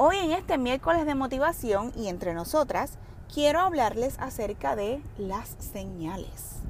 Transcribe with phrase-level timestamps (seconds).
[0.00, 2.98] Hoy en este miércoles de motivación y entre nosotras,
[3.34, 6.60] quiero hablarles acerca de las señales.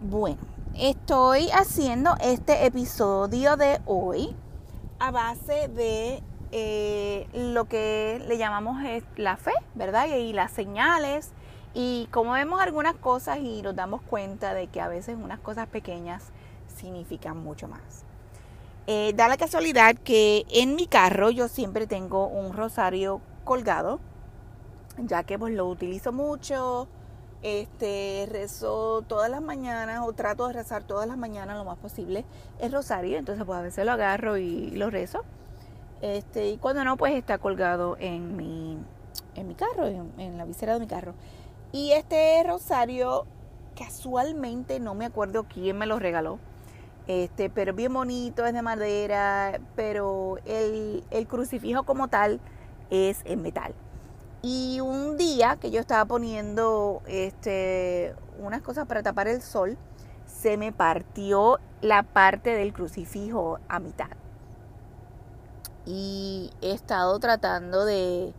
[0.00, 0.38] Bueno,
[0.74, 4.34] estoy haciendo este episodio de hoy
[4.98, 6.20] a base de
[6.50, 8.82] eh, lo que le llamamos
[9.16, 10.08] la fe, ¿verdad?
[10.08, 11.30] Y las señales.
[11.74, 15.68] Y como vemos algunas cosas y nos damos cuenta de que a veces unas cosas
[15.68, 16.32] pequeñas
[16.66, 18.07] significan mucho más.
[18.90, 24.00] Eh, da la casualidad que en mi carro yo siempre tengo un rosario colgado,
[24.96, 26.88] ya que pues lo utilizo mucho.
[27.42, 32.24] Este rezo todas las mañanas o trato de rezar todas las mañanas lo más posible
[32.60, 35.22] el rosario, entonces pues a veces lo agarro y lo rezo.
[36.00, 38.78] Este, y cuando no, pues está colgado en mi,
[39.34, 41.12] en mi carro, en la visera de mi carro.
[41.72, 43.26] Y este rosario,
[43.76, 46.38] casualmente no me acuerdo quién me lo regaló
[47.08, 52.38] este, pero bien bonito, es de madera, pero el, crucifijo como tal
[52.90, 53.74] es en metal.
[54.42, 59.78] Y un día que yo estaba poniendo este, unas cosas para tapar el sol,
[60.26, 64.10] se me partió la parte del crucifijo a mitad.
[65.86, 68.34] Y he estado tratando de,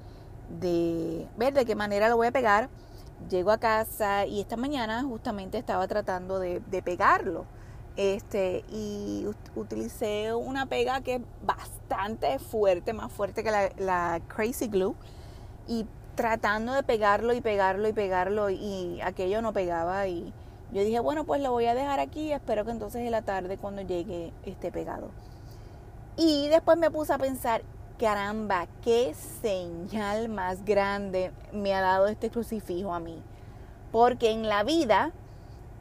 [0.62, 2.70] de ver de qué manera lo voy a pegar.
[3.32, 7.46] Llego a casa y esta mañana justamente estaba tratando de pegarlo
[8.00, 14.96] este, y utilicé una pega que es bastante fuerte, más fuerte que la, Crazy Glue.
[15.68, 20.34] Y tratando de pegarlo y pegarlo y pegarlo y aquello no pegaba y
[20.72, 23.58] yo dije, bueno, pues lo voy a dejar aquí, espero que entonces en la tarde
[23.58, 25.10] cuando llegue esté pegado.
[26.16, 27.64] Y después me puse a pensar,
[28.00, 33.22] caramba, qué señal más grande me ha dado este crucifijo a mí.
[33.92, 35.12] Porque en la vida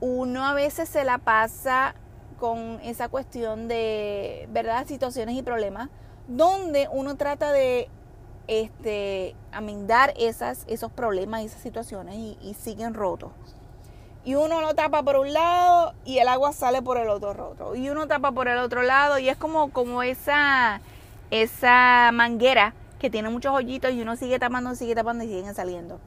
[0.00, 1.94] uno a veces se la pasa
[2.38, 5.90] con esa cuestión de, ¿verdad?, situaciones y problemas,
[6.28, 7.88] donde uno trata de
[8.48, 13.30] este, amendar esas, esos problemas y esas situaciones y, siguen rotos.
[14.24, 17.74] Y uno lo tapa por un lado y el agua sale por el otro roto.
[17.74, 20.80] Y uno tapa por el otro lado y es como, como esa,
[21.30, 25.98] esa manguera que tiene muchos hoyitos y uno sigue tapando, sigue tapando y siguen saliendo.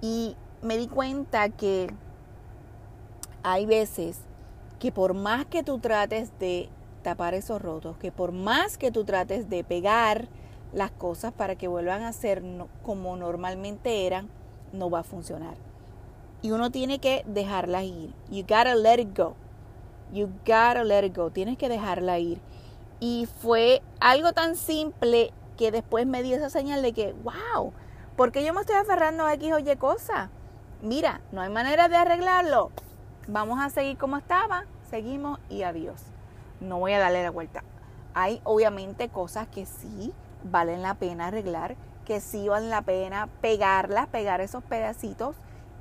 [0.00, 1.92] Y me di cuenta que
[3.42, 4.18] hay veces
[4.78, 6.68] que por más que tú trates de
[7.02, 10.28] tapar esos rotos, que por más que tú trates de pegar
[10.72, 12.42] las cosas para que vuelvan a ser
[12.82, 14.28] como normalmente eran,
[14.72, 15.54] no va a funcionar.
[16.42, 18.12] Y uno tiene que dejarlas ir.
[18.30, 19.34] You gotta let it go.
[20.12, 21.30] You gotta let it go.
[21.30, 22.40] Tienes que dejarla ir.
[23.00, 27.72] Y fue algo tan simple que después me dio esa señal de que, wow,
[28.16, 30.30] ¿por qué yo me estoy aferrando a X o Y cosa?
[30.82, 32.70] Mira, no hay manera de arreglarlo
[33.28, 36.02] vamos a seguir como estaba, seguimos y adiós.
[36.60, 37.62] No voy a darle la vuelta.
[38.14, 40.12] Hay obviamente cosas que sí
[40.44, 45.36] valen la pena arreglar, que sí valen la pena pegarlas, pegar esos pedacitos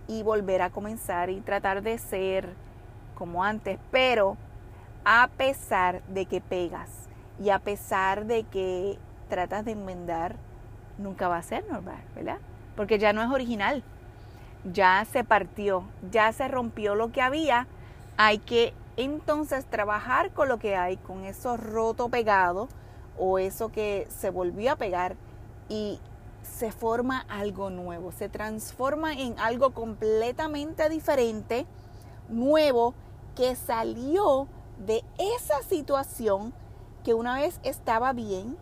[0.07, 2.53] y volver a comenzar y tratar de ser
[3.15, 4.37] como antes, pero
[5.05, 6.89] a pesar de que pegas
[7.39, 10.35] y a pesar de que tratas de enmendar,
[10.97, 12.37] nunca va a ser normal, ¿verdad?
[12.75, 13.83] Porque ya no es original
[14.71, 17.67] ya se partió, ya se rompió lo que había,
[18.17, 22.67] hay que entonces trabajar con lo que hay, con eso roto pegado
[23.17, 25.15] o eso que se volvió a pegar
[25.69, 25.99] y
[26.41, 31.65] se forma algo nuevo, se transforma en algo completamente diferente,
[32.29, 32.93] nuevo,
[33.35, 34.47] que salió
[34.85, 36.53] de esa situación
[37.03, 38.57] que una vez estaba bien,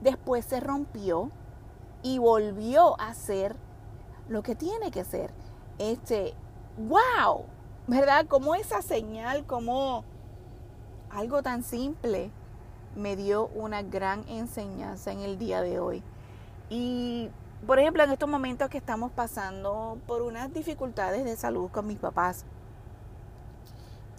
[0.00, 1.30] después se rompió
[2.02, 3.56] y volvió a ser
[4.28, 5.32] lo que tiene que ser.
[5.78, 6.34] Este,
[6.78, 7.44] wow,
[7.86, 8.26] ¿verdad?
[8.26, 10.04] Como esa señal, como
[11.10, 12.30] algo tan simple
[12.94, 16.02] me dio una gran enseñanza en el día de hoy.
[16.70, 17.30] Y,
[17.66, 21.98] por ejemplo, en estos momentos que estamos pasando por unas dificultades de salud con mis
[21.98, 22.44] papás.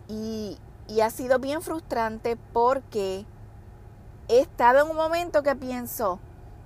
[0.08, 3.26] Y, y ha sido bien frustrante porque
[4.28, 6.20] he estado en un momento que pienso,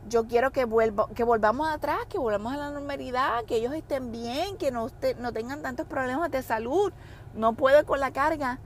[0.09, 4.11] yo quiero que, vuelva, que volvamos atrás, que volvamos a la normalidad, que ellos estén
[4.11, 4.89] bien, que no,
[5.19, 6.91] no tengan tantos problemas de salud.
[7.33, 8.59] No puedo con la carga.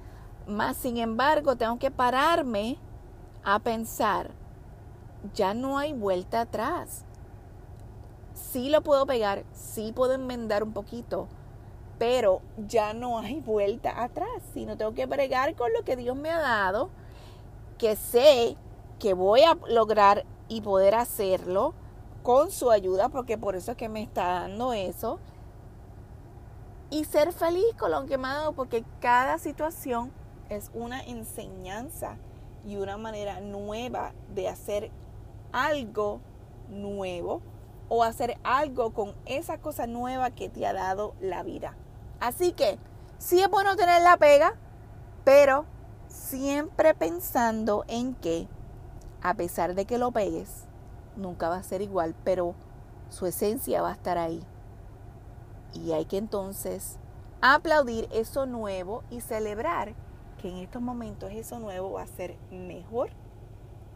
[0.48, 2.78] Más sin embargo, tengo que pararme
[3.44, 4.32] a pensar,
[5.34, 7.04] ya no hay vuelta atrás.
[8.34, 11.28] Sí lo puedo pegar, sí puedo enmendar un poquito,
[11.98, 14.42] pero ya no hay vuelta atrás.
[14.54, 16.90] Sino tengo que bregar con lo que Dios me ha dado,
[17.78, 18.58] que sé
[19.00, 21.74] que voy a lograr y poder hacerlo
[22.24, 25.20] con su ayuda, porque por eso es que me está dando eso.
[26.90, 30.12] Y ser feliz con lo que me ha dado, porque cada situación
[30.50, 32.18] es una enseñanza
[32.66, 34.92] y una manera nueva de hacer
[35.52, 36.20] algo
[36.70, 37.42] nuevo
[37.90, 41.76] o hacer algo con esa cosa nueva que te ha dado la vida.
[42.20, 42.80] Así que
[43.20, 44.56] sí es bueno tener la pega,
[45.24, 45.66] pero
[46.08, 48.48] siempre pensando en que
[49.26, 50.66] a pesar de que lo pegues,
[51.16, 52.54] nunca va a ser igual, pero
[53.10, 54.44] su esencia va a estar ahí.
[55.74, 57.00] Y hay que entonces
[57.42, 59.96] aplaudir eso nuevo y celebrar
[60.40, 63.10] que en estos momentos eso nuevo va a ser mejor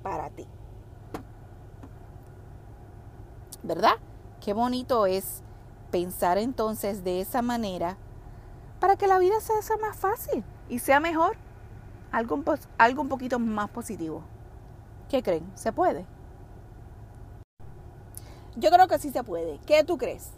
[0.02, 0.48] para ti.
[3.62, 3.98] ¿Verdad?
[4.42, 5.44] Qué bonito es
[5.92, 7.98] pensar entonces de esa manera
[8.80, 11.38] para que la vida sea más fácil y sea mejor.
[12.12, 12.44] Algo,
[12.80, 14.24] algo un poquito más positivo.
[15.10, 15.52] ¿Qué creen?
[15.56, 16.06] ¿Se puede?
[18.56, 19.60] Yo creo que sí se puede.
[19.66, 20.30] ¿Qué tú crees?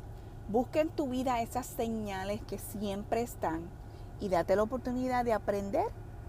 [0.48, 3.70] Busca en tu vida esas señales que siempre están
[4.22, 5.88] y date la oportunidad de aprender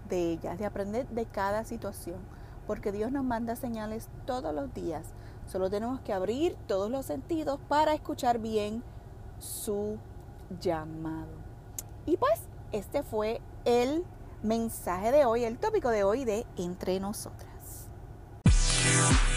[0.09, 2.17] de ellas, de aprender de cada situación,
[2.67, 5.05] porque Dios nos manda señales todos los días.
[5.47, 8.83] Solo tenemos que abrir todos los sentidos para escuchar bien
[9.39, 9.97] su
[10.59, 11.31] llamado.
[12.05, 12.41] Y pues
[12.73, 14.03] este fue el
[14.41, 17.52] mensaje de hoy, el tópico de hoy de Entre Nosotras.
[19.09, 19.32] Peace.